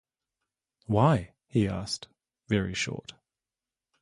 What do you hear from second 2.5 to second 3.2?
short.